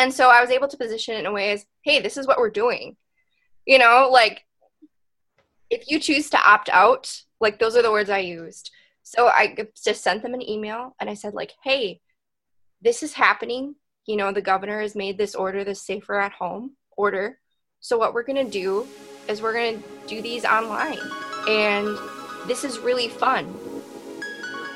[0.00, 2.26] And so I was able to position it in a way as, hey, this is
[2.26, 2.96] what we're doing.
[3.66, 4.46] You know, like
[5.68, 8.70] if you choose to opt out, like those are the words I used.
[9.02, 12.00] So I just sent them an email and I said, like, hey,
[12.80, 13.74] this is happening.
[14.06, 17.38] You know, the governor has made this order, this safer at home order.
[17.80, 18.86] So what we're gonna do
[19.28, 20.98] is we're gonna do these online.
[21.46, 21.98] And
[22.46, 23.54] this is really fun.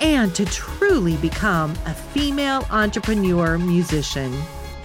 [0.00, 4.32] and to truly become a female entrepreneur musician.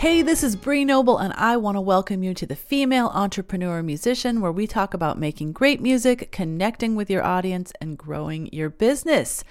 [0.01, 3.83] Hey, this is Bree Noble, and I want to welcome you to the Female Entrepreneur
[3.83, 8.71] Musician, where we talk about making great music, connecting with your audience, and growing your
[8.71, 9.43] business.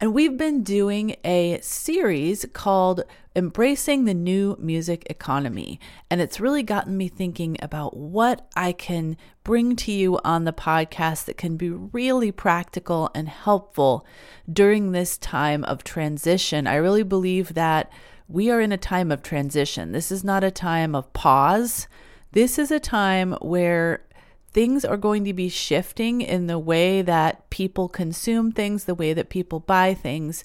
[0.00, 3.02] And we've been doing a series called
[3.36, 5.78] Embracing the New Music Economy.
[6.08, 10.54] And it's really gotten me thinking about what I can bring to you on the
[10.54, 14.06] podcast that can be really practical and helpful
[14.50, 16.66] during this time of transition.
[16.66, 17.92] I really believe that
[18.30, 19.92] we are in a time of transition.
[19.92, 21.88] This is not a time of pause.
[22.32, 24.04] This is a time where
[24.52, 29.12] things are going to be shifting in the way that people consume things, the way
[29.12, 30.44] that people buy things.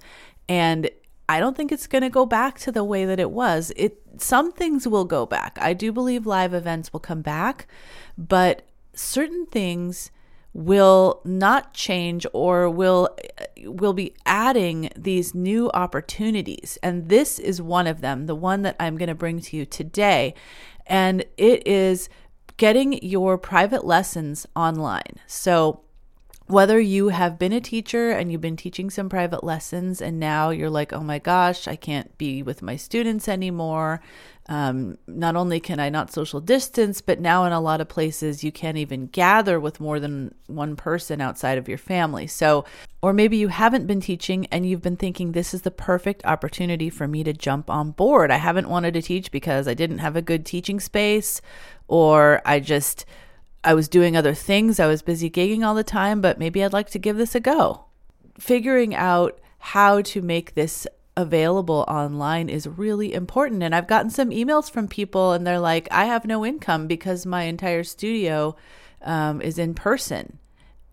[0.50, 0.89] And
[1.30, 3.72] I don't think it's going to go back to the way that it was.
[3.75, 5.58] It some things will go back.
[5.61, 7.67] I do believe live events will come back,
[8.17, 10.11] but certain things
[10.56, 13.09] will not change or will
[13.66, 16.80] will be adding these new opportunities.
[16.81, 19.66] And this is one of them the one that I'm going to bring to you
[19.66, 20.33] today.
[20.88, 22.08] And it is
[22.56, 25.20] getting your private lessons online.
[25.28, 25.81] So
[26.47, 30.52] whether you have been a teacher and you've been teaching some private lessons and now
[30.52, 33.99] you're like, oh my gosh, I can't be with my students anymore.
[34.47, 38.43] Um, not only can I not social distance, but now in a lot of places
[38.43, 42.27] you can't even gather with more than one person outside of your family.
[42.27, 42.64] So,
[43.02, 46.91] or maybe you haven't been teaching and you've been thinking this is the perfect opportunity
[46.91, 48.30] for me to jump on board.
[48.30, 51.41] I haven't wanted to teach because I didn't have a good teaching space
[51.87, 53.05] or I just
[53.65, 54.80] I was doing other things.
[54.80, 57.39] I was busy gigging all the time, but maybe I'd like to give this a
[57.39, 57.86] go.
[58.39, 60.86] Figuring out how to make this
[61.17, 63.64] available online is really important.
[63.64, 67.26] And I've gotten some emails from people, and they're like, I have no income because
[67.26, 68.55] my entire studio
[69.02, 70.37] um, is in person.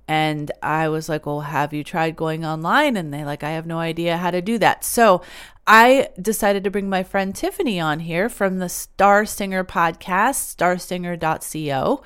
[0.08, 2.96] And I was like, Well, have you tried going online?
[2.96, 4.84] And they like, I have no idea how to do that.
[4.84, 5.22] So
[5.66, 12.02] I decided to bring my friend Tiffany on here from the Star Singer podcast, starsinger.co.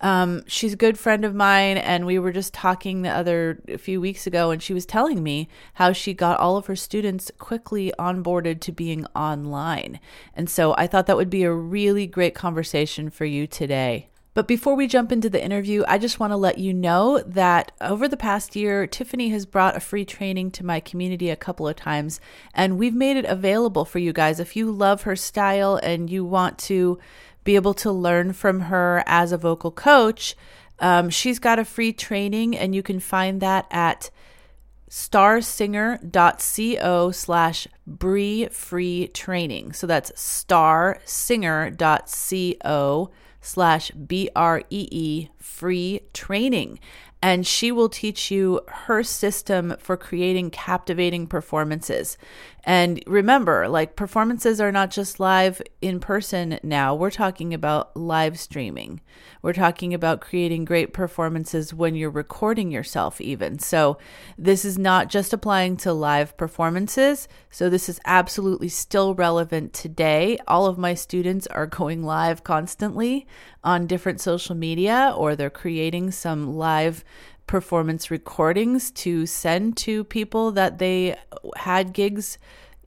[0.00, 3.78] Um, she's a good friend of mine, and we were just talking the other a
[3.78, 7.30] few weeks ago, and she was telling me how she got all of her students
[7.38, 9.98] quickly onboarded to being online.
[10.34, 14.08] And so I thought that would be a really great conversation for you today.
[14.38, 17.72] But before we jump into the interview, I just want to let you know that
[17.80, 21.66] over the past year, Tiffany has brought a free training to my community a couple
[21.66, 22.20] of times,
[22.54, 24.38] and we've made it available for you guys.
[24.38, 27.00] If you love her style and you want to
[27.42, 30.36] be able to learn from her as a vocal coach.
[30.78, 34.08] Um, she's got a free training, and you can find that at
[34.88, 39.72] starsinger.co slash Bree free training.
[39.72, 43.10] So that's starsinger.co
[43.40, 46.78] slash B R E E free training
[47.22, 52.16] and she will teach you her system for creating captivating performances.
[52.68, 56.94] And remember, like performances are not just live in person now.
[56.94, 59.00] We're talking about live streaming.
[59.40, 63.58] We're talking about creating great performances when you're recording yourself, even.
[63.58, 63.96] So,
[64.36, 67.26] this is not just applying to live performances.
[67.50, 70.38] So, this is absolutely still relevant today.
[70.46, 73.26] All of my students are going live constantly
[73.64, 77.02] on different social media or they're creating some live
[77.48, 81.16] performance recordings to send to people that they
[81.56, 82.38] had gigs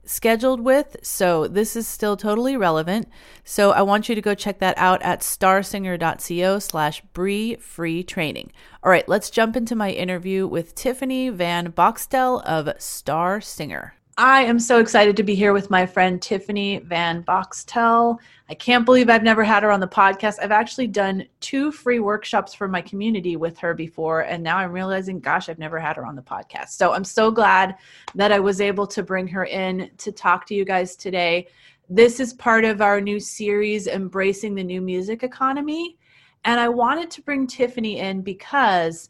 [0.04, 0.96] scheduled with.
[1.02, 3.08] So this is still totally relevant.
[3.44, 8.52] So I want you to go check that out at starsinger.co slash Bree free training.
[8.82, 13.94] All right, let's jump into my interview with Tiffany Van Boxtel of Star Singer.
[14.18, 18.18] I am so excited to be here with my friend Tiffany Van Boxtel.
[18.50, 20.36] I can't believe I've never had her on the podcast.
[20.42, 24.70] I've actually done two free workshops for my community with her before, and now I'm
[24.70, 26.70] realizing, gosh, I've never had her on the podcast.
[26.70, 27.76] So I'm so glad
[28.14, 31.48] that I was able to bring her in to talk to you guys today.
[31.88, 35.96] this is part of our new series, Embracing the New Music Economy.
[36.44, 39.08] And I wanted to bring Tiffany in because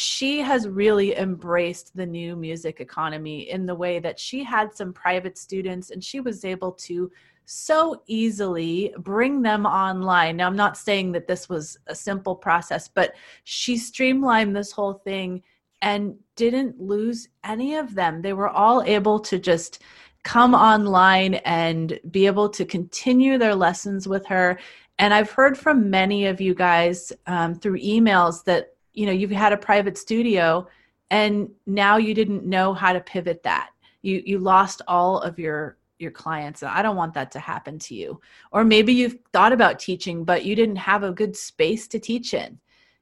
[0.00, 4.92] she has really embraced the new music economy in the way that she had some
[4.92, 7.10] private students and she was able to
[7.46, 10.36] so easily bring them online.
[10.36, 14.92] Now, I'm not saying that this was a simple process, but she streamlined this whole
[14.92, 15.42] thing
[15.82, 18.22] and didn't lose any of them.
[18.22, 19.82] They were all able to just
[20.22, 24.60] come online and be able to continue their lessons with her.
[25.00, 29.30] And I've heard from many of you guys um, through emails that you know you've
[29.30, 30.66] had a private studio
[31.10, 33.70] and now you didn't know how to pivot that.
[34.02, 36.62] You you lost all of your your clients.
[36.62, 38.20] and I don't want that to happen to you.
[38.52, 42.34] Or maybe you've thought about teaching, but you didn't have a good space to teach
[42.34, 42.58] in.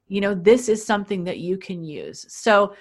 [0.09, 2.25] You know, this is something that you can use.
[2.29, 2.75] So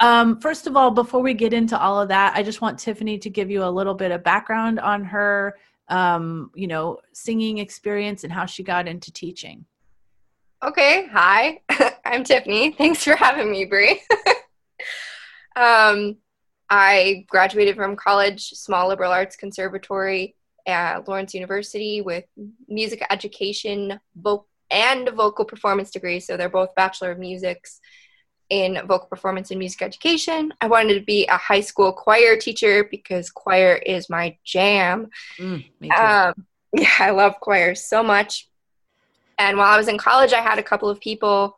[0.00, 3.18] um, first of all, before we get into all of that, I just want Tiffany
[3.18, 5.56] to give you a little bit of background on her,
[5.88, 9.64] um, you know, singing experience and how she got into teaching.
[10.60, 11.60] Okay, hi,
[12.04, 12.72] I'm Tiffany.
[12.72, 14.02] Thanks for having me, Bree.
[15.56, 16.16] um,
[16.68, 20.34] I graduated from college, small liberal arts conservatory
[20.66, 22.24] at Lawrence University with
[22.68, 26.18] music education vo- and vocal performance degree.
[26.18, 27.80] So they're both Bachelor of Musics
[28.50, 30.52] in vocal performance and music education.
[30.60, 35.06] I wanted to be a high school choir teacher because choir is my jam.
[35.38, 35.64] Mm,
[35.96, 36.34] um,
[36.72, 38.47] yeah, I love choir so much.
[39.38, 41.56] And while I was in college, I had a couple of people.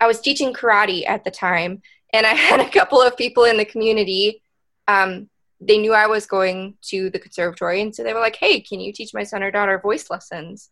[0.00, 1.82] I was teaching karate at the time,
[2.12, 4.42] and I had a couple of people in the community.
[4.86, 5.28] Um,
[5.60, 8.80] they knew I was going to the conservatory, and so they were like, "Hey, can
[8.80, 10.68] you teach my son or daughter voice lessons?"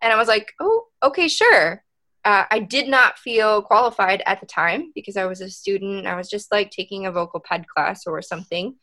[0.00, 1.82] And I was like, "Oh, okay, sure."
[2.24, 6.06] uh, I did not feel qualified at the time because I was a student.
[6.06, 8.76] I was just like taking a vocal ped class or something,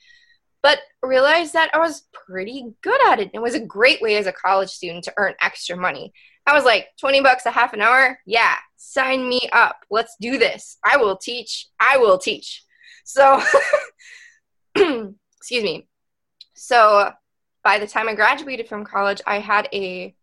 [0.61, 3.31] but realized that I was pretty good at it.
[3.33, 6.13] It was a great way as a college student to earn extra money.
[6.45, 8.19] I was like, 20 bucks a half an hour?
[8.25, 9.77] Yeah, sign me up.
[9.89, 10.77] Let's do this.
[10.83, 11.67] I will teach.
[11.79, 12.63] I will teach.
[13.05, 13.41] So,
[14.75, 15.87] excuse me.
[16.55, 17.11] So,
[17.63, 20.15] by the time I graduated from college, I had a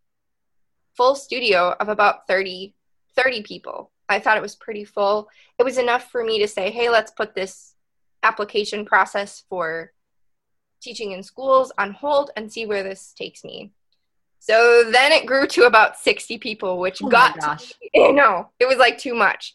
[0.95, 2.73] full studio of about 30
[3.15, 3.91] 30 people.
[4.07, 5.27] I thought it was pretty full.
[5.57, 7.73] It was enough for me to say, hey, let's put this
[8.23, 9.91] application process for
[10.81, 13.71] teaching in schools on hold and see where this takes me.
[14.39, 17.73] So then it grew to about 60 people, which oh got gosh.
[17.93, 19.53] you know, it was like too much.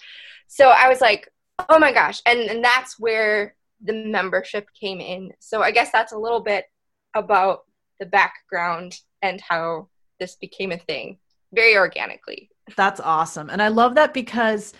[0.48, 1.32] So I was like,
[1.68, 2.20] oh my gosh.
[2.26, 5.32] And, and that's where the membership came in.
[5.40, 6.66] So I guess that's a little bit
[7.14, 7.64] about
[8.00, 11.18] the background and how this became a thing
[11.54, 12.50] very organically.
[12.76, 13.50] That's awesome.
[13.50, 14.72] And I love that because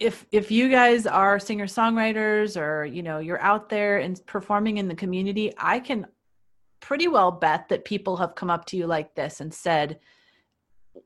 [0.00, 4.78] if if you guys are singer songwriters or you know you're out there and performing
[4.78, 6.06] in the community, I can
[6.80, 10.00] pretty well bet that people have come up to you like this and said,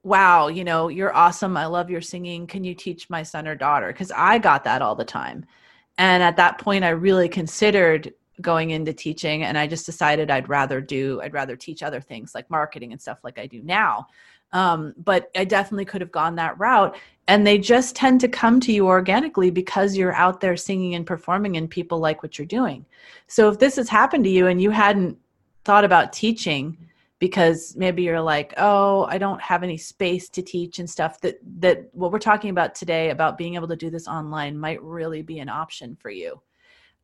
[0.05, 1.57] "Wow, you know, you're awesome.
[1.57, 2.47] I love your singing.
[2.47, 5.45] Can you teach my son or daughter?" Cuz I got that all the time.
[5.99, 10.49] And at that point I really considered going into teaching and I just decided I'd
[10.49, 14.09] rather do I'd rather teach other things like marketing and stuff like I do now.
[14.55, 16.97] Um, but I definitely could have gone that route.
[17.27, 21.07] And they just tend to come to you organically because you're out there singing and
[21.07, 22.87] performing and people like what you're doing.
[23.27, 25.19] So if this has happened to you and you hadn't
[25.65, 26.79] thought about teaching,
[27.25, 31.39] because maybe you're like oh i don't have any space to teach and stuff that
[31.59, 35.23] that what we're talking about today about being able to do this online might really
[35.23, 36.39] be an option for you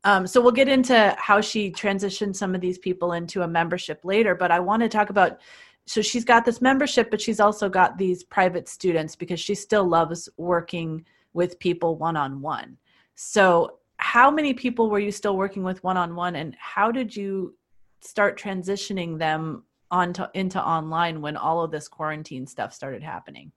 [0.03, 3.99] um, so we'll get into how she transitioned some of these people into a membership
[4.03, 5.39] later but i want to talk about
[5.85, 9.85] so she's got this membership but she's also got these private students because she still
[9.85, 12.77] loves working with people one on one
[13.15, 17.15] so how many people were you still working with one on one and how did
[17.15, 17.55] you
[18.01, 23.51] start transitioning them onto into online when all of this quarantine stuff started happening?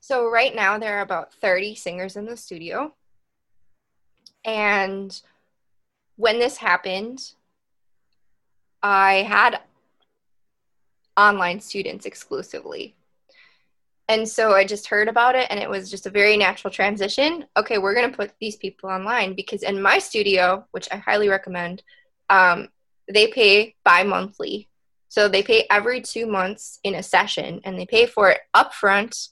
[0.00, 2.94] So right now there are about 30 singers in the studio.
[4.44, 5.20] And
[6.16, 7.32] when this happened
[8.82, 9.60] i had
[11.16, 12.94] online students exclusively.
[14.08, 17.46] And so I just heard about it and it was just a very natural transition.
[17.56, 21.28] Okay, we're going to put these people online because in my studio, which I highly
[21.28, 21.82] recommend,
[22.30, 22.68] um,
[23.12, 24.68] they pay bi monthly.
[25.08, 29.30] So they pay every two months in a session and they pay for it upfront.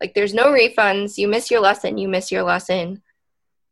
[0.00, 1.18] Like there's no refunds.
[1.18, 3.02] You miss your lesson, you miss your lesson.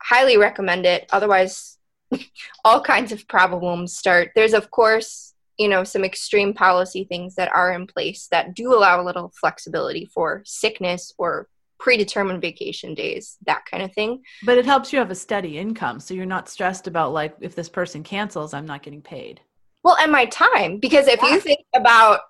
[0.00, 1.08] Highly recommend it.
[1.10, 1.78] Otherwise,
[2.64, 4.32] all kinds of problems start.
[4.34, 8.72] There's, of course, you know some extreme policy things that are in place that do
[8.74, 11.48] allow a little flexibility for sickness or
[11.78, 16.00] predetermined vacation days that kind of thing but it helps you have a steady income
[16.00, 19.40] so you're not stressed about like if this person cancels i'm not getting paid
[19.84, 21.34] Well, and my time, because if Yeah.
[21.34, 22.20] you think about,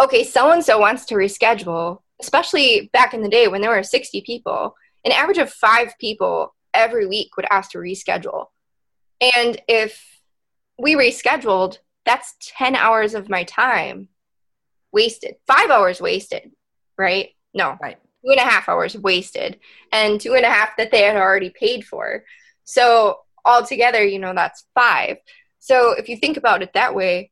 [0.00, 3.84] okay, so and so wants to reschedule, especially back in the day when there were
[3.84, 8.46] 60 people, an average of five people every week would ask to reschedule.
[9.36, 9.92] And if
[10.76, 14.08] we rescheduled, that's 10 hours of my time
[14.92, 16.52] wasted, five hours wasted,
[16.96, 17.30] right?
[17.52, 17.98] No, Right.
[18.24, 19.60] two and a half hours wasted,
[19.92, 22.24] and two and a half that they had already paid for.
[22.64, 25.18] So altogether, you know, that's five.
[25.58, 27.30] So if you think about it that way,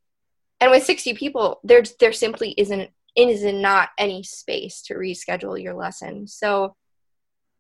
[0.61, 5.75] and with 60 people, there there simply isn't is not any space to reschedule your
[5.75, 6.27] lesson.
[6.27, 6.77] So,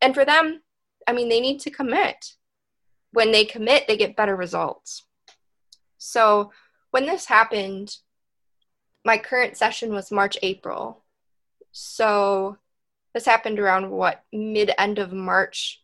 [0.03, 0.61] and for them,
[1.07, 2.35] I mean, they need to commit.
[3.13, 5.07] When they commit, they get better results.
[5.97, 6.53] So
[6.97, 7.95] when this happened,
[9.05, 11.05] my current session was March April.
[11.71, 12.57] So
[13.13, 15.83] this happened around what mid end of March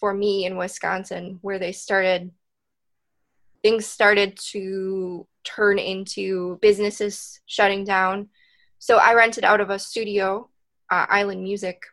[0.00, 2.32] for me in Wisconsin, where they started
[3.62, 8.28] things started to turn into businesses shutting down.
[8.78, 10.50] So I rented out of a studio,
[10.90, 11.84] uh, Island Music,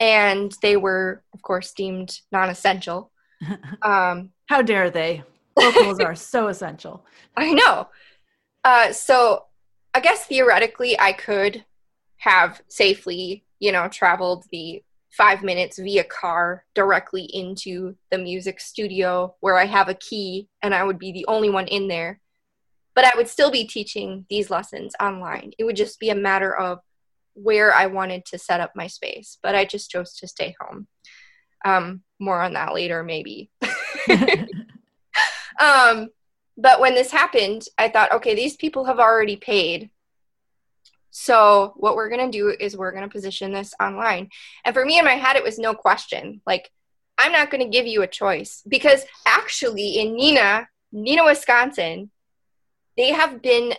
[0.00, 3.12] and they were, of course, deemed non-essential.
[3.82, 5.22] Um, How dare they?
[5.56, 7.04] Locals are so essential.
[7.36, 7.88] I know.
[8.64, 9.44] Uh, so
[9.94, 11.64] I guess theoretically, I could
[12.16, 19.34] have safely, you know, traveled the five minutes via car directly into the music studio
[19.40, 22.20] where I have a key and I would be the only one in there.
[22.94, 25.52] But I would still be teaching these lessons online.
[25.58, 26.78] It would just be a matter of
[27.34, 29.38] where I wanted to set up my space.
[29.42, 30.86] But I just chose to stay home.
[31.64, 33.50] Um, more on that later, maybe.
[35.62, 36.08] um,
[36.56, 39.90] but when this happened, I thought, okay, these people have already paid.
[41.10, 44.28] So what we're gonna do is we're gonna position this online.
[44.64, 46.40] And for me in my head, it was no question.
[46.46, 46.70] Like,
[47.18, 52.10] I'm not gonna give you a choice because actually in Neenah, Neenah, Wisconsin,
[52.96, 53.74] they have been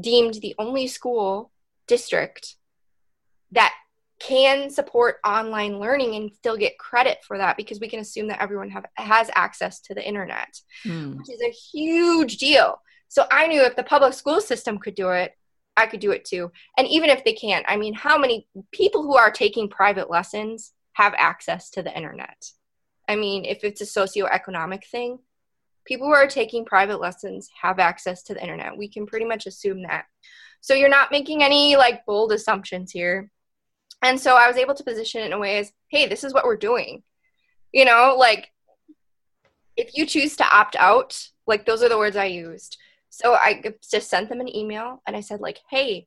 [0.00, 1.50] deemed the only school
[1.86, 2.56] district
[3.52, 3.74] that
[4.18, 8.40] can support online learning and still get credit for that because we can assume that
[8.40, 11.16] everyone have has access to the internet Hmm.
[11.18, 12.80] which is a huge deal.
[13.08, 15.32] So I knew if the public school system could do it,
[15.76, 16.50] I could do it too.
[16.78, 20.72] And even if they can't, I mean, how many people who are taking private lessons
[20.94, 22.50] have access to the internet?
[23.08, 25.18] I mean, if it's a socioeconomic thing,
[25.84, 28.76] people who are taking private lessons have access to the internet.
[28.76, 30.06] We can pretty much assume that.
[30.60, 33.30] So you're not making any like bold assumptions here.
[34.02, 36.34] And so I was able to position it in a way as, hey, this is
[36.34, 37.02] what we're doing.
[37.72, 38.52] You know, like
[39.76, 42.78] if you choose to opt out, like those are the words I used.
[43.10, 46.06] So I just sent them an email and I said, like, hey,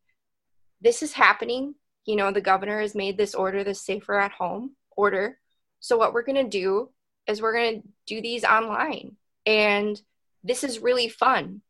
[0.81, 1.75] this is happening.
[2.05, 5.39] You know, the governor has made this order, this safer at home order.
[5.79, 6.89] So what we're gonna do
[7.27, 9.15] is we're gonna do these online.
[9.45, 9.99] And
[10.43, 11.61] this is really fun.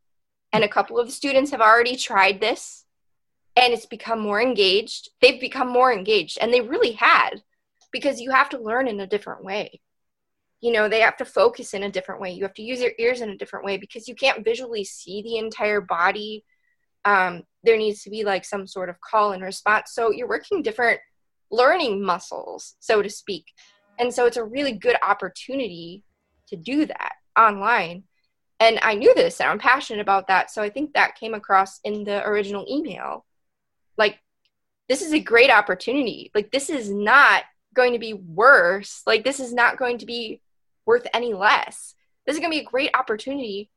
[0.51, 2.85] And a couple of the students have already tried this
[3.59, 5.09] and it's become more engaged.
[5.21, 7.41] They've become more engaged, and they really had
[7.91, 9.81] because you have to learn in a different way.
[10.61, 12.31] You know they have to focus in a different way.
[12.31, 15.21] You have to use your ears in a different way because you can't visually see
[15.21, 16.43] the entire body.
[17.05, 19.91] Um, there needs to be like some sort of call and response.
[19.93, 20.99] So you're working different
[21.51, 23.45] learning muscles so to speak.
[23.97, 26.03] And so it's a really good opportunity
[26.47, 28.03] to do that online.
[28.59, 30.51] And i knew this and i'm passionate about that.
[30.51, 33.25] So i think that came across in the original email
[33.99, 34.19] like
[34.87, 37.43] this is a great opportunity like this is not
[37.75, 40.41] going to be worse like this is not going to be
[40.89, 41.93] worth any less.
[42.25, 43.69] This is going to be a great opportunity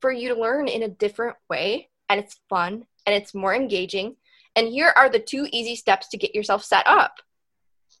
[0.00, 4.16] for you to learn in a different way, and it's fun and it's more engaging.
[4.56, 7.16] And here are the two easy steps to get yourself set up.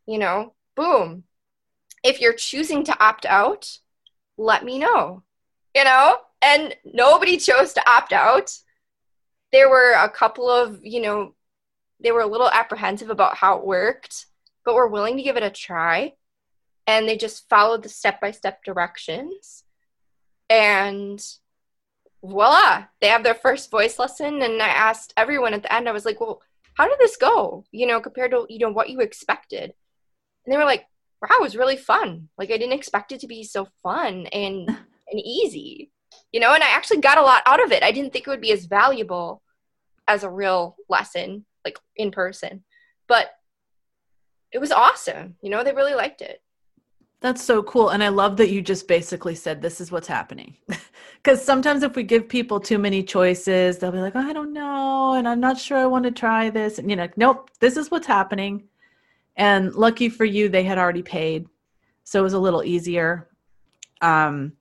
[0.06, 1.24] You know, boom.
[2.02, 3.76] If you're choosing to opt out,
[4.38, 5.22] let me know.
[5.76, 8.50] You know, and nobody chose to opt out.
[9.52, 11.34] There were a couple of, you know,
[12.02, 14.26] they were a little apprehensive about how it worked,
[14.64, 16.14] but were willing to give it a try
[16.90, 19.62] and they just followed the step by step directions.
[20.48, 21.24] And
[22.22, 24.42] voila, they have their first voice lesson.
[24.42, 26.42] And I asked everyone at the end, I was like, well,
[26.74, 27.64] how did this go?
[27.70, 29.72] You know, compared to, you know, what you expected.
[30.44, 30.86] And they were like,
[31.22, 32.28] wow, it was really fun.
[32.36, 34.68] Like I didn't expect it to be so fun and
[35.10, 35.92] and easy.
[36.32, 37.84] You know, and I actually got a lot out of it.
[37.84, 39.42] I didn't think it would be as valuable
[40.08, 42.64] as a real lesson, like in person.
[43.06, 43.30] But
[44.52, 45.36] it was awesome.
[45.42, 46.42] You know, they really liked it.
[47.20, 47.90] That's so cool.
[47.90, 50.56] And I love that you just basically said this is what's happening.
[51.22, 54.54] Because sometimes if we give people too many choices, they'll be like, oh, I don't
[54.54, 55.12] know.
[55.12, 56.78] And I'm not sure I want to try this.
[56.78, 58.64] And you're like, nope, this is what's happening.
[59.36, 61.46] And lucky for you, they had already paid.
[62.04, 63.28] So it was a little easier.
[64.00, 64.54] Um,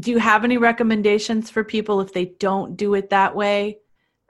[0.00, 3.80] do you have any recommendations for people if they don't do it that way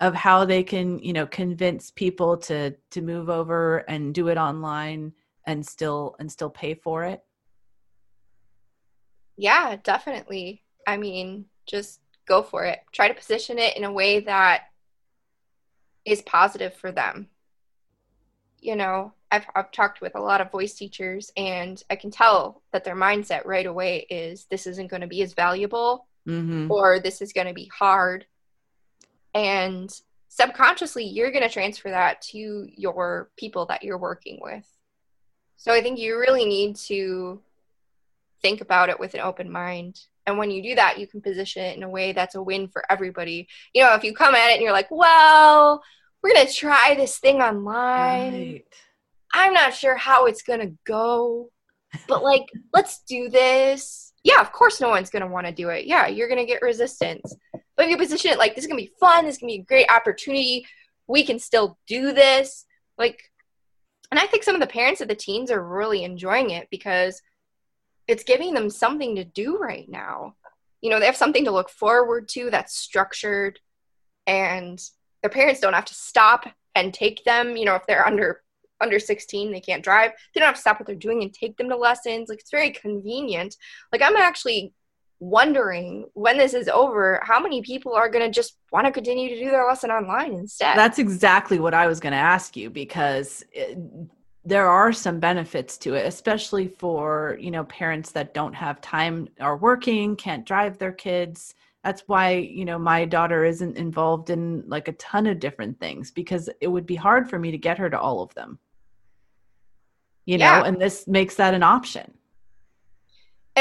[0.00, 4.38] of how they can you know convince people to to move over and do it
[4.38, 5.12] online
[5.45, 7.23] and still and still pay for it?
[9.37, 10.62] Yeah definitely.
[10.87, 12.81] I mean just go for it.
[12.93, 14.64] Try to position it in a way that
[16.05, 17.28] is positive for them.
[18.61, 22.62] You know I've, I've talked with a lot of voice teachers and i can tell
[22.73, 26.71] that their mindset right away is this isn't going to be as valuable mm-hmm.
[26.71, 28.26] or this is going to be hard
[29.38, 34.66] and subconsciously you're going to transfer that to your people that you're working with.
[35.57, 37.40] So i think you really need to
[38.42, 40.00] think about it with an open mind.
[40.26, 42.68] And when you do that you can position it in a way that's a win
[42.68, 43.49] for everybody.
[43.75, 45.83] You know if you come at it and you're like well
[46.23, 48.33] we're going to try this thing online.
[48.33, 48.64] Right.
[49.33, 51.50] i'm not sure how it's going to go
[52.07, 54.12] but like let's do this.
[54.23, 55.87] Yeah of course no one's going to want to do it.
[55.87, 57.35] Yeah you're going to get resistance
[57.78, 59.61] but if you position it like this is gonna be fun, this is gonna be
[59.61, 60.66] a great opportunity,
[61.06, 62.66] we can still do this.
[62.99, 63.30] Like,
[64.11, 67.23] and I think some of the parents of the teens are really enjoying it because
[68.08, 70.35] it's giving them something to do right now.
[70.80, 73.61] You know, they have something to look forward to that's structured,
[74.26, 74.82] and
[75.23, 77.56] their parents don't have to stop and take them.
[77.56, 78.42] You know, if they're under
[78.80, 81.56] under 16 they can't drive they don't have to stop what they're doing and take
[81.56, 83.56] them to lessons like it's very convenient
[83.92, 84.73] like i'm actually
[85.20, 89.28] wondering when this is over how many people are going to just want to continue
[89.28, 90.76] to do their lesson online instead?
[90.76, 93.78] That's exactly what i was going to ask you because it,
[94.44, 99.28] there are some benefits to it especially for you know parents that don't have time
[99.40, 101.54] or working can't drive their kids.
[101.84, 106.10] That's why you know my daughter isn't involved in like a ton of different things
[106.10, 108.58] because it would be hard for me to get her to all of them.
[110.26, 110.64] You know yeah.
[110.64, 112.12] and this makes that an option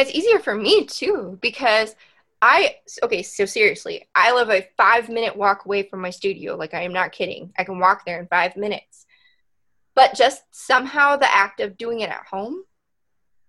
[0.01, 1.95] it's easier for me too because
[2.41, 6.55] I okay, so seriously, I live a five minute walk away from my studio.
[6.55, 7.51] Like I am not kidding.
[7.57, 9.05] I can walk there in five minutes.
[9.95, 12.63] But just somehow the act of doing it at home,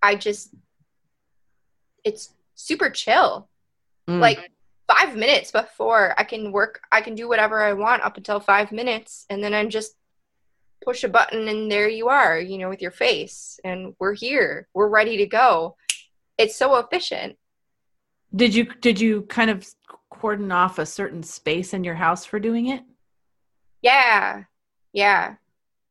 [0.03, 0.55] I just
[2.03, 3.49] it's super chill.
[4.09, 4.21] Mm.
[4.21, 4.51] Like
[4.87, 8.73] five minutes before I can work, I can do whatever I want up until five
[8.73, 9.95] minutes, and then I'm just
[10.83, 14.69] push a button and there you are, you know, with your face, and we're here,
[14.73, 15.77] we're ready to go
[16.38, 17.37] it's so efficient.
[18.35, 19.66] Did you did you kind of
[20.11, 22.83] cordon off a certain space in your house for doing it?
[23.83, 24.44] Yeah.
[24.92, 25.35] Yeah.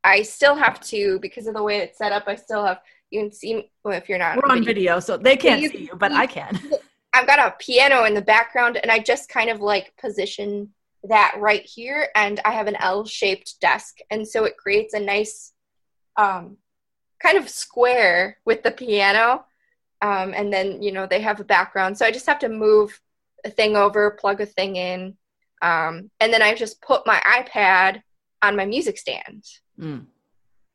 [0.04, 2.24] I still have to because of the way it's set up.
[2.28, 2.80] I still have
[3.10, 4.38] you can see well, if you're not.
[4.38, 6.60] We're on video, video so they can't you, see you, but I can.
[7.14, 11.36] I've got a piano in the background, and I just kind of like position that
[11.40, 15.54] right here, and I have an L-shaped desk, and so it creates a nice,
[16.18, 16.58] um,
[17.22, 19.46] kind of square with the piano
[20.02, 21.98] um, and then you know they have a background.
[21.98, 23.00] So i just have to move
[23.46, 25.18] a thing over plug a thing in.
[25.62, 28.02] Um, and then i just put my ipad
[28.44, 29.44] on my music stand
[29.80, 30.06] mm.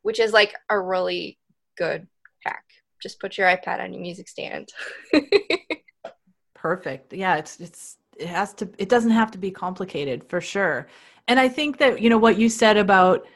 [0.03, 1.39] which is like a really
[1.77, 2.07] good
[2.45, 2.65] hack.
[3.01, 4.71] Just put your ipad on your music stand.
[6.55, 7.13] Perfect.
[7.13, 10.89] Yeah it's it's it has to it doesn't have to be complicated for sure.
[11.29, 13.27] And i think that you know what you said about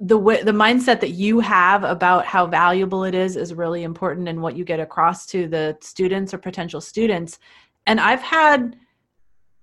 [0.00, 4.28] the way the mindset that you have about how valuable it is is really important
[4.28, 7.38] and what you get across to the students or potential students.
[7.86, 8.76] And i've had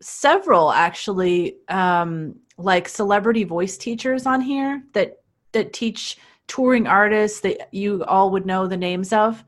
[0.01, 5.17] several actually um, like celebrity voice teachers on here that
[5.53, 6.17] that teach
[6.47, 9.43] touring artists that you all would know the names of.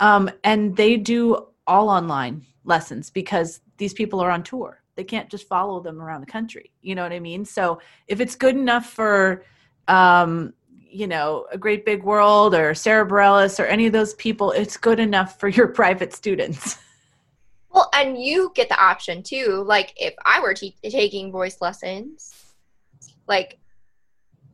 [0.00, 4.82] Um, and they do all online lessons because these people are on tour.
[4.96, 6.70] They can't just follow them around the country.
[6.82, 7.44] You know what i mean?
[7.44, 9.44] So if it's good enough for
[9.88, 10.52] um,
[10.94, 14.76] you know, a great big world or Sara Bareilles or any of those people, it's
[14.76, 16.78] good enough for your private students.
[17.70, 19.64] Well, and you get the option too.
[19.66, 22.32] Like if I were te- taking voice lessons,
[23.26, 23.58] like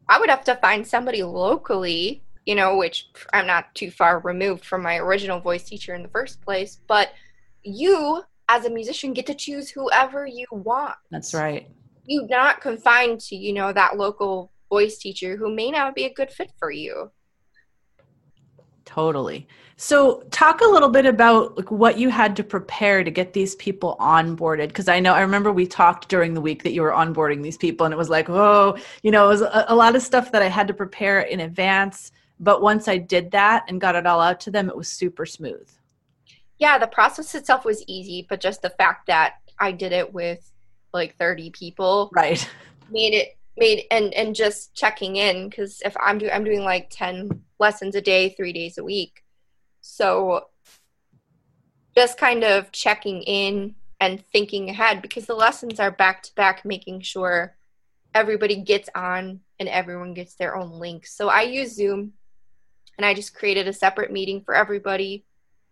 [0.09, 4.65] I would have to find somebody locally, you know, which I'm not too far removed
[4.65, 7.11] from my original voice teacher in the first place, but
[7.63, 10.97] you as a musician get to choose whoever you want.
[11.11, 11.71] That's right.
[12.07, 16.15] You're not confined to, you know, that local voice teacher who may not be a
[16.15, 17.11] good fit for you.
[18.87, 19.47] Totally.
[19.77, 23.55] So, talk a little bit about like what you had to prepare to get these
[23.55, 24.69] people onboarded.
[24.69, 27.57] Because I know I remember we talked during the week that you were onboarding these
[27.57, 30.33] people, and it was like, oh, you know, it was a, a lot of stuff
[30.33, 32.11] that I had to prepare in advance.
[32.41, 35.25] But once I did that and got it all out to them, it was super
[35.25, 35.69] smooth.
[36.59, 40.51] Yeah, the process itself was easy, but just the fact that I did it with
[40.93, 42.47] like 30 people, right,
[42.91, 46.89] made it made and and just checking in because if i'm doing i'm doing like
[46.91, 49.23] 10 lessons a day three days a week
[49.81, 50.47] so
[51.97, 56.65] just kind of checking in and thinking ahead because the lessons are back to back,
[56.65, 57.57] making sure
[58.15, 61.07] everybody gets on and everyone gets their own link.
[61.07, 62.15] So I use Zoom
[62.97, 65.25] and I just created a separate meeting for everybody,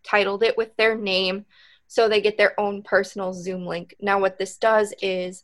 [0.04, 1.46] titled it with their name
[1.86, 3.94] so they get their own personal Zoom link.
[3.98, 5.42] Now, what this does is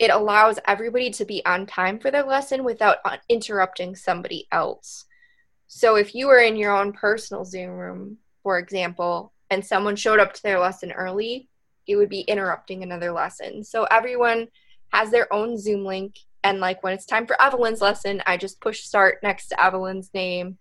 [0.00, 5.04] it allows everybody to be on time for their lesson without uh, interrupting somebody else.
[5.68, 10.18] So if you were in your own personal Zoom room, for example, and someone showed
[10.18, 11.48] up to their lesson early,
[11.86, 13.62] it would be interrupting another lesson.
[13.62, 14.48] So everyone
[14.90, 16.16] has their own Zoom link.
[16.42, 20.10] And like when it's time for Evelyn's lesson, I just push start next to Evelyn's
[20.14, 20.56] name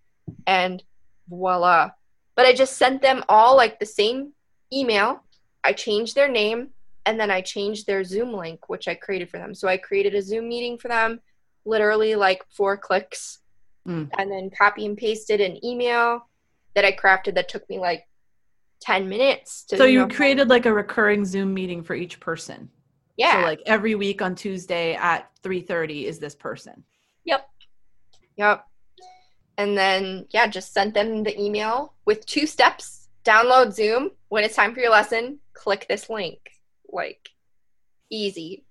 [0.48, 0.84] and
[1.30, 1.92] voila.
[2.36, 4.34] But I just sent them all like the same
[4.74, 5.24] email.
[5.64, 6.72] I changed their name
[7.10, 9.56] and then I changed their Zoom link, which I created for them.
[9.56, 11.20] So I created a Zoom meeting for them,
[11.66, 13.40] literally like four clicks,
[13.88, 14.08] mm.
[14.20, 16.30] and then copy and pasted an email
[16.76, 18.08] that I crafted that took me like
[18.82, 19.64] 10 minutes.
[19.70, 22.70] To, so you, know, created like a recurring Zoom meeting for each person.
[23.18, 23.42] Yeah.
[23.42, 26.84] So like every week on Tuesday at 3:30 is this person.
[27.26, 27.50] Yep.
[28.38, 28.66] Yep.
[29.58, 33.08] And then yeah, just sent them the email with two steps.
[33.26, 34.12] Download Zoom.
[34.28, 36.40] When it's time for your lesson, click this link.
[36.92, 37.30] Like
[38.10, 38.66] easy.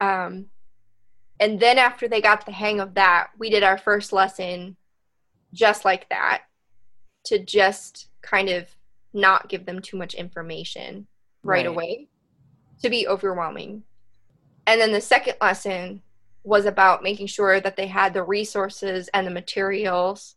[0.00, 0.46] Um
[1.40, 4.76] and then after they got the hang of that, we did our first lesson
[5.52, 6.42] just like that
[7.24, 8.66] to just kind of
[9.12, 11.06] not give them too much information
[11.42, 11.66] right, right.
[11.66, 12.08] away
[12.82, 13.82] to be overwhelming.
[14.66, 16.02] And then the second lesson
[16.44, 20.36] was about making sure that they had the resources and the materials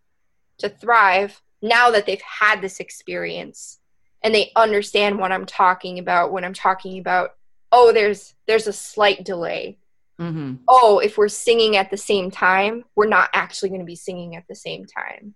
[0.57, 3.79] to thrive now that they've had this experience
[4.23, 7.35] and they understand what I'm talking about when I'm talking about
[7.71, 9.77] oh there's there's a slight delay.
[10.19, 10.55] Mm-hmm.
[10.67, 14.35] Oh, if we're singing at the same time, we're not actually going to be singing
[14.35, 15.33] at the same time.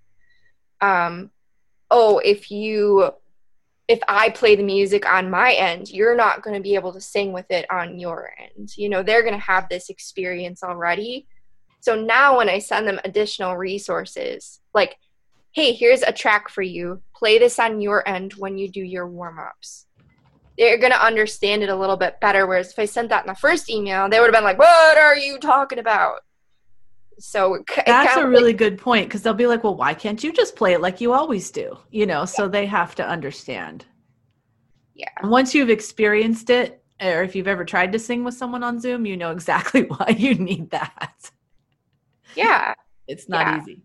[0.80, 1.32] Um,
[1.90, 3.12] oh, if you
[3.88, 7.02] if I play the music on my end, you're not going to be able to
[7.02, 8.76] sing with it on your end.
[8.78, 11.28] You know, they're going to have this experience already.
[11.82, 14.98] So now when I send them additional resources, like,
[15.56, 19.08] hey, here's a track for you, play this on your end when you do your
[19.08, 19.86] warm ups.
[20.58, 22.46] They're going to understand it a little bit better.
[22.46, 24.98] Whereas if I sent that in the first email, they would have been like, what
[24.98, 26.20] are you talking about?
[27.20, 30.34] So that's a really like, good point because they'll be like, well, why can't you
[30.34, 31.78] just play it like you always do?
[31.90, 32.26] You know, yeah.
[32.26, 33.86] so they have to understand.
[34.94, 35.08] Yeah.
[35.22, 38.82] And once you've experienced it, or if you've ever tried to sing with someone on
[38.82, 41.32] Zoom, you know exactly why you need that.
[42.36, 42.74] Yeah.
[43.08, 43.62] it's not yeah.
[43.62, 43.82] easy.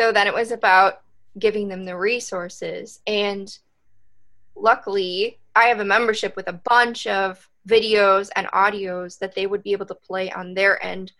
[0.00, 1.02] So then it was about
[1.38, 3.00] giving them the resources.
[3.06, 3.54] And
[4.56, 9.62] luckily, I have a membership with a bunch of videos and audios that they would
[9.62, 11.12] be able to play on their end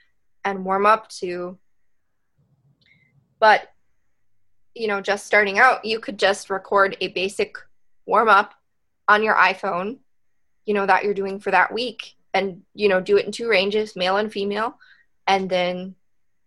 [0.46, 1.58] and warm up to.
[3.38, 3.68] But,
[4.74, 7.58] you know, just starting out, you could just record a basic
[8.06, 8.54] warm up
[9.08, 9.98] on your iPhone,
[10.64, 13.50] you know, that you're doing for that week and, you know, do it in two
[13.50, 14.78] ranges, male and female,
[15.26, 15.96] and then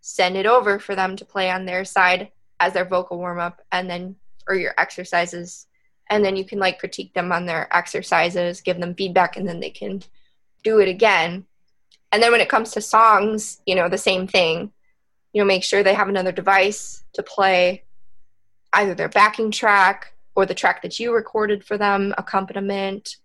[0.04, 3.62] send it over for them to play on their side as their vocal warm up
[3.72, 4.16] and then,
[4.48, 5.66] or your exercises.
[6.10, 9.60] And then you can like critique them on their exercises, give them feedback, and then
[9.60, 10.04] they can
[10.64, 11.46] do it again
[12.14, 14.72] and then when it comes to songs, you know, the same thing.
[15.34, 17.86] You know, make sure they have another device to play
[18.72, 23.18] either their backing track or the track that you recorded for them, accompaniment,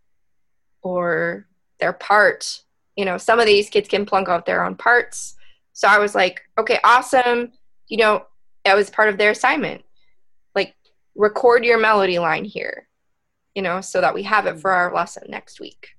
[0.81, 1.47] or
[1.81, 2.63] their part.
[2.97, 5.37] You know, some of these kids can plunk out their own parts.
[5.79, 7.53] So I was like, okay, awesome.
[7.87, 8.27] You know,
[8.65, 9.85] that was part of their assignment.
[10.53, 10.75] Like,
[11.15, 12.89] record your melody line here,
[13.55, 15.91] you know, so that we have it for our lesson next week.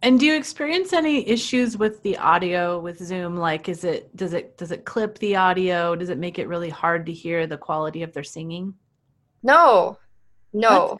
[0.00, 3.36] And do you experience any issues with the audio with Zoom?
[3.36, 5.94] Like, is it does it does it clip the audio?
[5.94, 8.72] Does it make it really hard to hear the quality of their singing?
[9.42, 9.98] No,
[10.54, 10.96] no.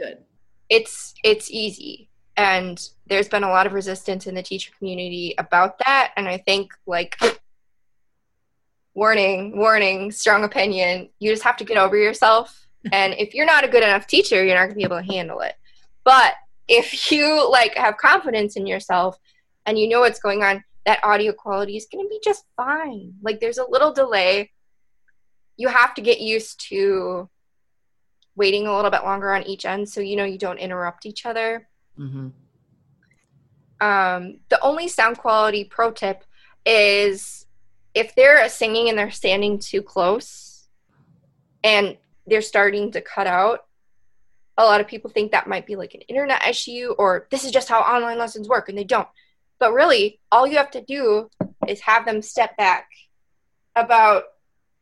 [0.68, 5.78] It's it's easy, and there's been a lot of resistance in the teacher community about
[5.86, 6.12] that.
[6.18, 7.16] And I think like
[8.94, 11.08] warning, warning, strong opinion.
[11.18, 12.66] You just have to get over yourself.
[12.92, 15.40] and if you're not a good enough teacher, you're not gonna be able to handle
[15.40, 15.54] it.
[16.04, 16.34] But
[16.68, 19.18] if you like have confidence in yourself
[19.66, 23.12] and you know what's going on that audio quality is going to be just fine
[23.22, 24.50] like there's a little delay
[25.56, 27.28] you have to get used to
[28.36, 31.26] waiting a little bit longer on each end so you know you don't interrupt each
[31.26, 32.28] other mm-hmm.
[33.86, 36.24] um, the only sound quality pro tip
[36.66, 37.43] is
[37.94, 40.66] if they're singing and they're standing too close
[41.62, 43.60] and they're starting to cut out
[44.56, 47.50] a lot of people think that might be like an internet issue or this is
[47.50, 49.08] just how online lessons work and they don't.
[49.58, 51.28] But really all you have to do
[51.66, 52.88] is have them step back
[53.76, 54.24] about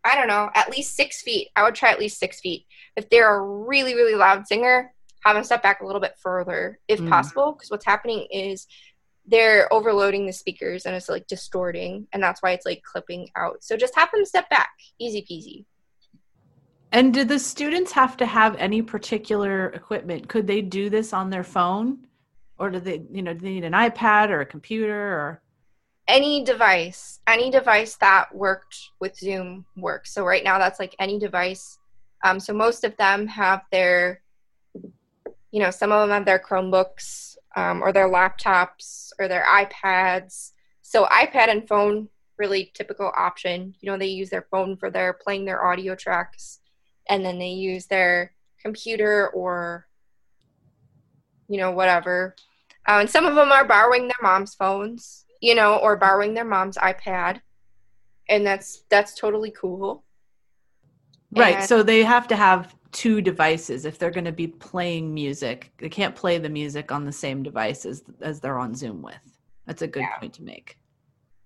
[0.04, 1.48] i don't know at least six feet.
[1.56, 2.66] I would try at least six feet.
[2.96, 4.92] If they're a really really loud singer
[5.24, 7.08] have them step back a little bit further if Mm.
[7.08, 8.66] possible because what's happening is
[9.26, 13.62] they're overloading the speakers and it's like distorting and that's why it's like clipping out.
[13.62, 14.70] So just have them step back.
[14.98, 15.64] Easy peasy.
[16.90, 20.28] And did the students have to have any particular equipment?
[20.28, 22.06] Could they do this on their phone?
[22.58, 25.42] Or do they, you know, do they need an iPad or a computer or?
[26.06, 30.12] Any device any device that worked with zoom works.
[30.12, 31.78] So right now that's like any device.
[32.24, 34.20] Um, so most of them have their
[35.50, 40.52] you know some of them have their chromebooks um, or their laptops or their ipads.
[40.82, 43.74] So ipad and phone really typical option.
[43.80, 46.60] You know they use their phone for their playing their audio tracks
[47.08, 49.86] and then they use their computer or
[51.48, 52.34] you know whatever.
[52.88, 56.44] Uh, and some of them are borrowing their mom's phones you know or borrowing their
[56.44, 57.40] mom's ipad.
[58.28, 60.04] And that's that's totally cool.
[61.36, 61.56] Right.
[61.56, 65.72] And- So they have to have two devices if they're going to be playing music.
[65.78, 69.16] They can't play the music on the same device as, as they're on Zoom with.
[69.66, 70.18] That's a good Yeah.
[70.20, 70.78] point to make.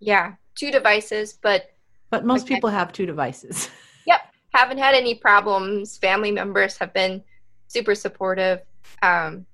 [0.00, 1.70] yeah two devices but
[2.10, 2.54] But most Okay.
[2.54, 3.68] people have two devices.
[4.06, 4.20] Yep,
[4.54, 7.22] haven't had any problems family members have been
[7.68, 8.60] super supportive
[9.02, 9.46] um,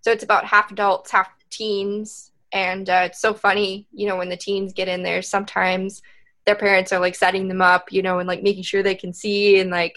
[0.00, 4.28] so it's about half adults half teens and uh, it's so funny you know when
[4.30, 6.02] the teens get in there sometimes
[6.46, 9.12] their parents are like setting them up you know and like making sure they can
[9.12, 9.94] see and like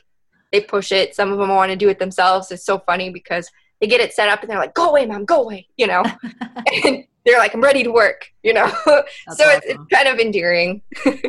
[0.52, 1.16] they push it.
[1.16, 2.52] Some of them want to do it themselves.
[2.52, 3.50] It's so funny because
[3.82, 6.04] they get it set up and they're like go away mom go away you know?
[6.86, 8.72] And they're like i'm ready to work you know?
[8.86, 10.82] So That's it's, it's kind of endearing.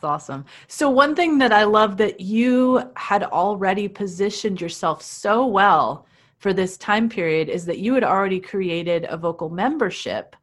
[0.00, 0.46] It's awesome.
[0.66, 6.06] So one thing that I love that you had already positioned yourself so well
[6.38, 10.34] for this time period is that you had already created a vocal membership,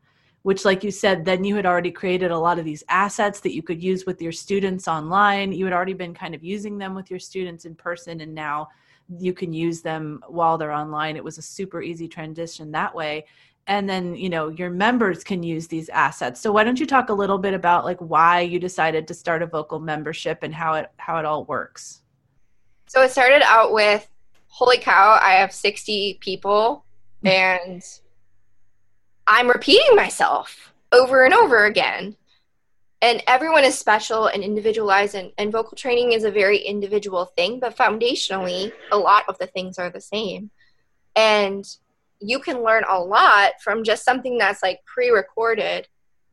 [0.47, 3.53] which like you said, then you had already created a lot of these assets that
[3.53, 5.51] you could use with your students online.
[5.51, 8.69] You had already been kind of using them with your students in person and now
[9.09, 11.17] you can use them while they're online.
[11.17, 13.25] It was a super easy transition that way
[13.67, 17.09] and then you know your members can use these assets so why don't you talk
[17.09, 20.75] a little bit about like why you decided to start a vocal membership and how
[20.75, 22.03] it how it all works
[22.85, 24.09] So it started out with,
[24.47, 26.85] holy cow, I have 60 people
[27.25, 27.83] and
[29.27, 32.15] I'm repeating myself over and over again.
[33.01, 37.59] And everyone is special and individualized, and, and vocal training is a very individual thing,
[37.59, 40.49] but foundationally, a lot of the things are the same.
[41.15, 41.63] And
[42.19, 45.87] you can learn a lot from just something that's like pre recorded,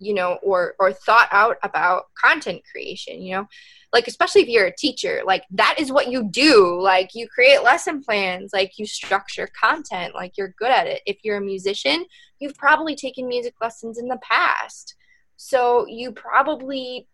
[0.05, 3.49] you know, or, or thought out about content creation, you know?
[3.93, 6.81] Like especially if you're a teacher like that is what you do.
[6.81, 11.01] Like you create lesson plans like you structure content like you're good at it.
[11.07, 12.05] If you're a musician
[12.41, 14.97] you've probably taken music lessons in the past.
[15.37, 17.07] So you probably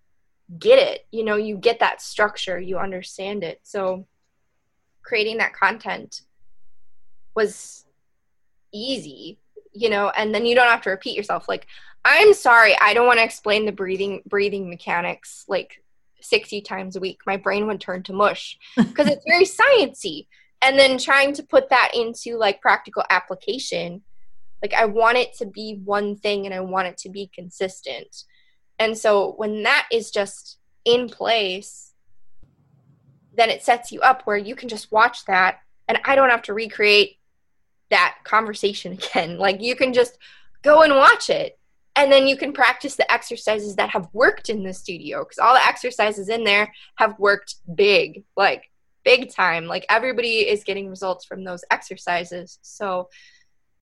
[0.59, 1.37] get it you know?
[1.37, 3.61] You get that structure you understand it.
[3.63, 4.07] So
[5.03, 6.23] creating that content
[7.35, 7.85] was
[8.73, 9.40] easy
[9.73, 11.49] you know and then you don't have to repeat yourself.
[11.49, 11.67] Like
[12.03, 15.83] i'm sorry i don't want to explain the breathing breathing mechanics like
[16.23, 17.21] 60 times a week.
[17.27, 20.27] My brain would turn to mush because it's very sciency
[20.63, 24.03] and then trying to put that into like practical application
[24.63, 28.25] like i want it to be one thing and i want it to be consistent.
[28.79, 31.93] And so when that is just in place
[33.35, 36.43] then it sets you up where you can just watch that and i don't have
[36.43, 37.19] to recreate
[37.91, 39.39] that conversation again.
[39.39, 40.19] Like you can just
[40.63, 41.59] go and watch it
[41.97, 45.55] and then you can practice the exercises that have worked in the studio because all
[45.55, 48.71] the exercises in there have worked big like
[49.05, 49.67] big time.
[49.67, 52.59] Like everybody is getting results from those exercises.
[52.63, 53.09] So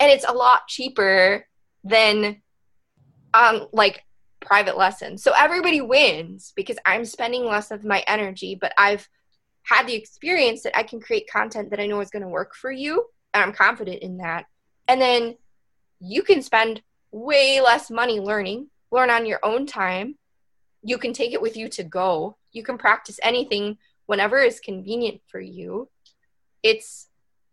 [0.01, 1.47] and it's a lot cheaper
[1.85, 2.41] than
[3.35, 4.05] um like
[4.41, 5.23] private lessons.
[5.23, 9.09] So everybody wins because i'm spending less of my energy but i've
[9.63, 12.55] had the experience that i can create content that i know is going to work
[12.55, 14.47] for you and i'm confident in that
[14.89, 15.37] and then
[16.01, 20.17] you can spend way less money learning, learn on your own time.
[20.83, 22.37] You can take it with you to go.
[22.53, 25.89] You can practice anything whenever is convenient for you.
[26.63, 27.09] It's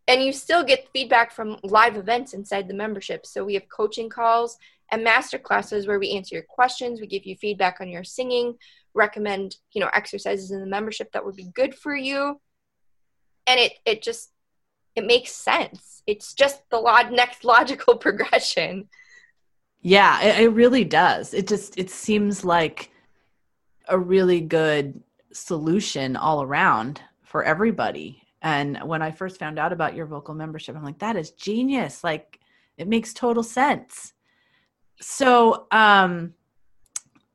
[0.08, 3.26] and you still get feedback from live events inside the membership.
[3.26, 4.60] So we have coaching calls
[4.92, 8.54] and master classes where we answer your questions, we give you feedback on your singing,
[8.94, 12.40] recommend, you know, exercises in the membership that would be good for you.
[13.48, 14.32] And it it just
[14.96, 16.02] it makes sense.
[16.08, 16.82] It's just the
[17.12, 18.90] next logical progression.
[19.82, 21.34] Yeah, it, it really does.
[21.34, 22.92] It just it seems like
[23.88, 28.22] a really good solution all around for everybody.
[28.42, 32.04] And when I first found out about your vocal membership, I'm like, that is genius.
[32.04, 32.40] Like
[32.78, 34.14] it makes total sense.
[35.02, 36.34] So um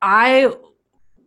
[0.01, 0.53] I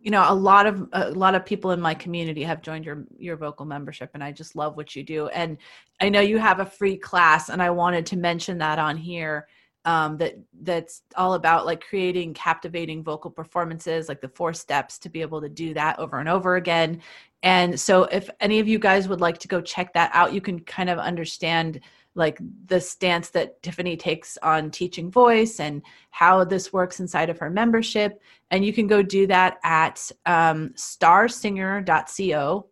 [0.05, 3.05] you know a lot of a lot of people in my community have joined your
[3.17, 5.27] your vocal membership and i just love what you do.
[5.29, 5.57] And
[5.99, 9.47] i know you have a free class and i wanted to mention that on here
[9.83, 15.09] um, that that's all about like creating captivating vocal performances like the four steps to
[15.09, 17.01] be able to do that over and over again.
[17.43, 20.41] And so if any of you guys would like to go check that out you
[20.41, 21.79] can kind of understand
[22.15, 27.37] like the stance that Tiffany takes on teaching voice and how this works inside of
[27.37, 28.21] her membership.
[28.51, 32.67] And you can go do that at um, starsinger.co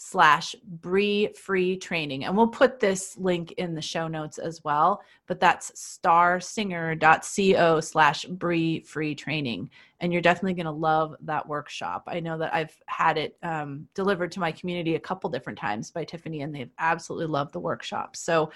[0.00, 2.24] slash Bree free training.
[2.24, 8.24] And we'll put this link in the show notes as well, but that's starsinger.co slash
[8.26, 9.70] Bree free training.
[9.98, 12.04] And you're definitely going to love that workshop.
[12.06, 15.90] I know that I've had it um, delivered to my community a couple different times
[15.90, 18.14] by Tiffany, and they've absolutely loved the workshop.
[18.14, 18.52] So,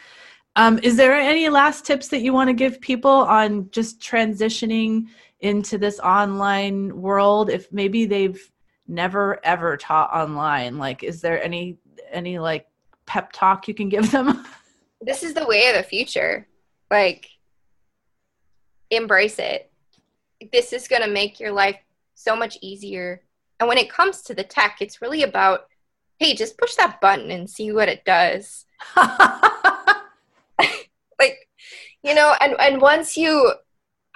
[0.55, 5.07] um, is there any last tips that you want to give people on just transitioning
[5.41, 7.51] into this online world?
[7.51, 8.49] If maybe they've
[8.87, 10.79] never ever taught online.
[10.79, 11.79] Like is there any
[12.11, 12.67] any like
[13.07, 14.45] pep talk you can give them?
[15.05, 16.47] This is the way of the future.
[16.89, 17.29] Like
[18.89, 19.69] embrace it.
[20.53, 21.81] This is going to make your life
[22.15, 23.21] so much easier.
[23.59, 25.67] And when it comes to the tech it's really about
[26.21, 28.65] hey just push that button and see what it does.
[31.23, 31.49] Like
[32.03, 33.53] you know and and once you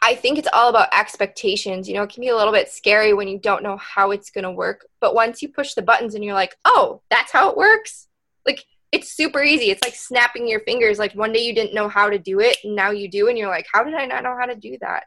[0.07, 1.89] I think it's all about expectations.
[1.89, 4.31] You know, it can be a little bit scary when you don't know how it's
[4.31, 4.87] going to work.
[5.01, 8.07] But once you push the buttons and you're like, oh, that's how it works,
[8.47, 9.73] like it's super easy.
[9.73, 11.01] It's like snapping your fingers.
[11.01, 13.37] Like one day you didn't know how to do it, and now you do, and
[13.37, 15.07] you're like, how did I not know how to do that?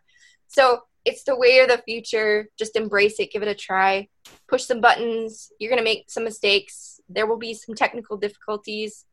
[0.49, 2.49] So it's the way of the future.
[2.57, 4.09] Just embrace it, give it a try,
[4.49, 5.49] push some buttons.
[5.59, 6.99] You're going to make some mistakes.
[7.07, 9.05] There will be some technical difficulties.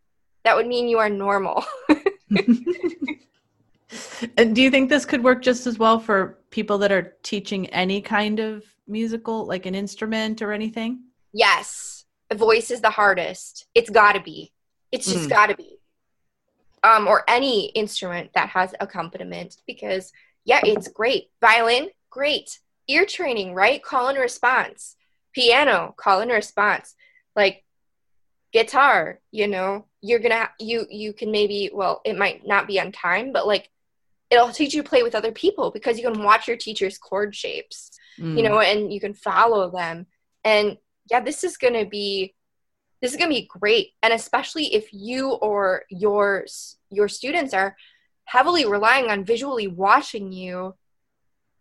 [0.42, 1.64] That would mean you are normal.
[4.36, 7.66] And do you think this could work just as well for people that are teaching
[7.68, 11.04] any kind of musical, like an instrument or anything?
[11.32, 12.04] Yes.
[12.28, 13.66] The voice is the hardest.
[13.74, 14.52] It's got to be.
[14.90, 15.30] It's just mm.
[15.30, 15.78] got to be.
[16.82, 20.12] Um, or any instrument that has accompaniment because,
[20.44, 21.30] yeah, it's great.
[21.40, 22.58] Violin, great.
[22.88, 23.82] Ear training, right?
[23.82, 24.96] Call and response.
[25.32, 26.94] Piano, call and response.
[27.34, 27.64] Like
[28.52, 32.92] guitar, you know, you're gonna you you can maybe well, it might not be on
[32.92, 33.68] time, but like
[34.30, 37.34] it'll teach you to play with other people because you can watch your teacher's chord
[37.34, 38.36] shapes mm.
[38.36, 40.06] you know and you can follow them.
[40.44, 40.78] And
[41.10, 42.34] yeah this is going to be
[43.00, 43.90] this is going to be great.
[44.02, 46.46] And especially if you or your
[46.90, 47.76] your students are
[48.24, 50.74] heavily relying on visually watching you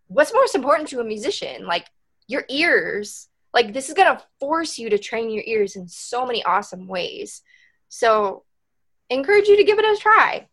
[0.07, 1.65] what's most important to a musician?
[1.65, 1.87] Like
[2.27, 3.27] your ears.
[3.53, 6.87] Like this is going to force you to train your ears in so many awesome
[6.87, 7.41] ways.
[7.87, 8.43] So
[9.09, 10.47] encourage you to give it a try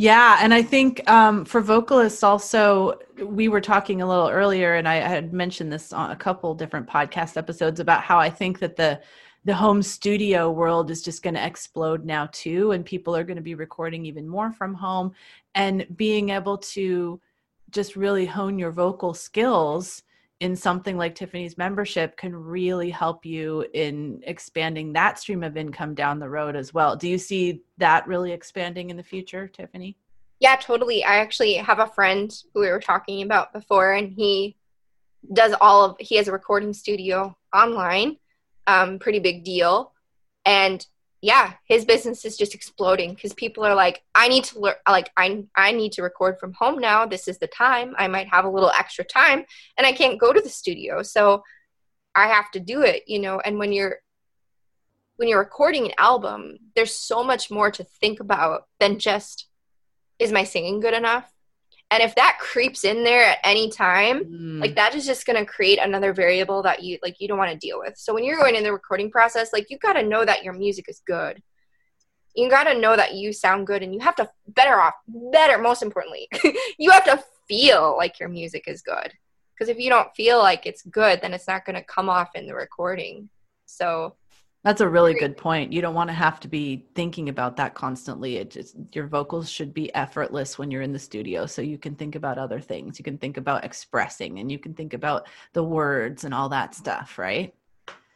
[0.00, 4.88] yeah, and I think um, for vocalists also, we were talking a little earlier, and
[4.88, 8.76] I had mentioned this on a couple different podcast episodes about how I think that
[8.76, 9.02] the
[9.44, 13.36] the home studio world is just going to explode now too, and people are going
[13.36, 15.12] to be recording even more from home,
[15.54, 17.20] and being able to
[17.70, 20.02] just really hone your vocal skills
[20.40, 25.94] in something like Tiffany's membership can really help you in expanding that stream of income
[25.94, 26.96] down the road as well.
[26.96, 29.96] Do you see that really expanding in the future, Tiffany?
[30.40, 31.04] Yeah, totally.
[31.04, 34.56] I actually have a friend who we were talking about before, and he
[35.34, 38.16] does all of he has a recording studio online,
[38.66, 39.92] um, pretty big deal,
[40.46, 40.86] and
[41.22, 45.10] yeah, his business is just exploding because people are like, I need to learn, like,
[45.16, 47.04] I, I need to record from home now.
[47.04, 47.94] This is the time.
[47.98, 49.44] I might have a little extra time
[49.76, 51.02] and I can't go to the studio.
[51.02, 51.42] So
[52.14, 53.38] I have to do it, you know.
[53.38, 53.96] And when you're,
[55.16, 59.46] when you're recording an album, there's so much more to think about than just,
[60.18, 61.30] is my singing good enough?
[61.90, 64.60] And if that creeps in there at any time mm.
[64.60, 67.50] like that is just going to create another variable that you like you don't want
[67.50, 67.96] to deal with.
[67.96, 70.52] So when you're going in the recording process like you got to know that your
[70.52, 71.42] music is good.
[72.34, 75.58] You got to know that you sound good and you have to better off better
[75.58, 76.28] most importantly
[76.78, 79.12] you have to feel like your music is good.
[79.54, 82.30] Because if you don't feel like it's good then it's not going to come off
[82.34, 83.28] in the recording.
[83.66, 84.16] So
[84.62, 85.72] that's a really good point.
[85.72, 88.36] You don't want to have to be thinking about that constantly.
[88.36, 91.94] It just your vocals should be effortless when you're in the studio so you can
[91.94, 92.98] think about other things.
[92.98, 96.74] You can think about expressing and you can think about the words and all that
[96.74, 97.54] stuff, right?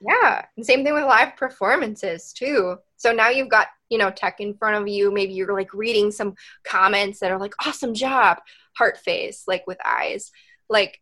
[0.06, 0.44] Yeah.
[0.56, 2.76] And same thing with live performances too.
[2.96, 5.10] So now you've got, you know, tech in front of you.
[5.10, 8.38] Maybe you're like reading some comments that are like, awesome job,
[8.76, 10.30] heart face, like with eyes.
[10.68, 11.00] Like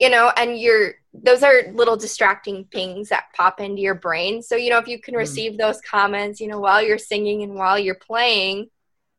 [0.00, 4.56] you know and you're those are little distracting things that pop into your brain so
[4.56, 5.18] you know if you can mm.
[5.18, 5.58] receive mm.
[5.58, 8.68] those comments you know while you're singing and while you're playing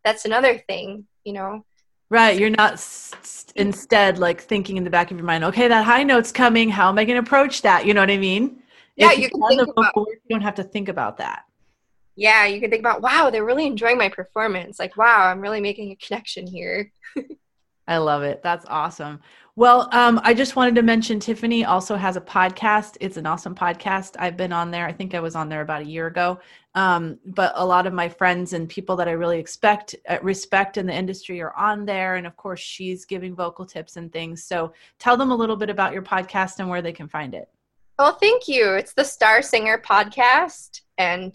[0.03, 1.63] that's another thing you know
[2.09, 2.39] Right.
[2.39, 6.03] You're not s- instead like thinking in the back of your mind, okay, that high
[6.03, 6.69] note's coming.
[6.69, 7.85] How am I going to approach that?
[7.85, 8.61] You know what I mean?
[8.95, 11.43] Yeah, If you can think about- you don't have to think about that.
[12.15, 14.79] Yeah, you can think about, wow, they're really enjoying my performance.
[14.79, 16.93] Like, wow, I'm really making a connection here.
[17.87, 18.41] I love it.
[18.41, 19.19] That's awesome.
[19.57, 22.97] Well, um, I just wanted to mention Tiffany also has a podcast.
[22.99, 24.15] It's an awesome podcast.
[24.19, 24.85] I've been on there.
[24.85, 26.39] I think I was on there about a year ago.
[26.73, 30.75] Um, but a lot of my friends and people that I really expect uh, respect
[30.75, 32.15] in the industry are on there.
[32.15, 34.43] And of course, she's giving vocal tips and things.
[34.43, 37.47] So tell them a little bit about your podcast and where they can find it.
[37.97, 38.73] Well, thank you.
[38.73, 41.33] It's the Star Singer podcast, and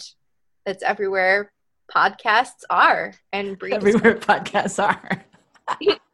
[0.67, 1.53] it's everywhere
[1.91, 3.15] podcasts are.
[3.33, 5.25] And Bree Everywhere podcasts are.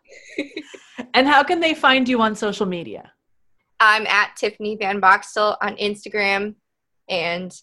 [1.14, 3.12] and how can they find you on social media?
[3.80, 6.54] I'm at Tiffany Van Boxtel on Instagram,
[7.08, 7.54] and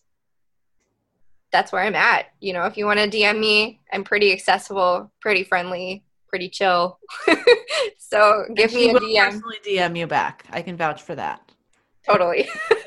[1.52, 2.28] that's where I'm at.
[2.40, 7.00] You know, if you want to DM me, I'm pretty accessible, pretty friendly, pretty chill.
[7.98, 9.26] so give me a will DM.
[9.26, 10.46] personally DM you back.
[10.50, 11.52] I can vouch for that.
[12.08, 12.50] Totally.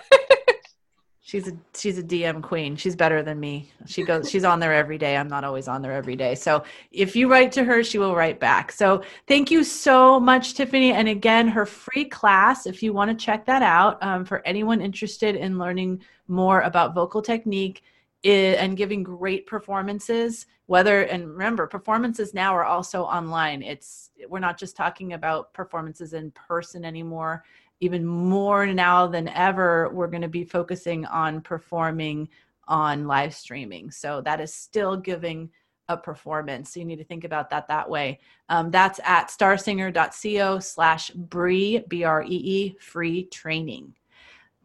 [1.27, 2.77] She's a she's a DM queen.
[2.77, 3.72] She's better than me.
[3.85, 5.16] She goes she's on there every day.
[5.16, 6.37] I'm not always on there every day.
[6.37, 6.62] So
[6.93, 8.70] if you write to her, she will write back.
[8.70, 10.93] So thank you so much, Tiffany.
[10.93, 14.81] And again, her free class, if you want to check that out, um, for anyone
[14.81, 17.83] interested in learning more about vocal technique
[18.22, 23.64] and giving great performances, whether and remember, performances now are also online.
[23.64, 27.43] It's we're not just talking about performances in person anymore
[27.81, 32.29] even more now than ever, we're going to be focusing on performing
[32.68, 33.91] on live streaming.
[33.91, 35.51] So that is still giving
[35.89, 36.72] a performance.
[36.72, 38.18] So you need to think about that that way.
[38.49, 43.95] Um, that's at starsinger.co slash Bree, B R E E, free training.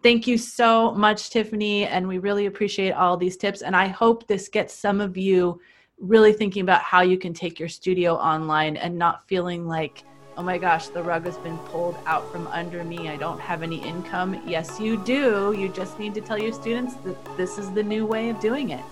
[0.01, 1.85] Thank you so much, Tiffany.
[1.85, 3.61] And we really appreciate all these tips.
[3.61, 5.61] And I hope this gets some of you
[5.99, 10.03] really thinking about how you can take your studio online and not feeling like,
[10.37, 13.09] oh my gosh, the rug has been pulled out from under me.
[13.09, 14.41] I don't have any income.
[14.45, 15.55] Yes, you do.
[15.57, 18.69] You just need to tell your students that this is the new way of doing
[18.69, 18.83] it.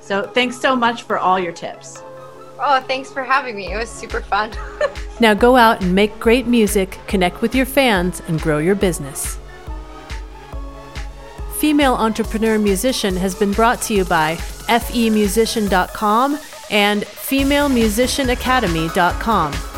[0.00, 2.02] So thanks so much for all your tips.
[2.58, 3.72] Oh, thanks for having me.
[3.72, 4.52] It was super fun.
[5.20, 9.38] Now go out and make great music, connect with your fans, and grow your business.
[11.58, 19.71] Female Entrepreneur Musician has been brought to you by femusician.com and femalemusicianacademy.com.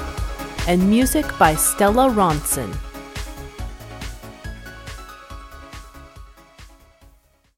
[0.66, 2.93] And music by Stella Ronson.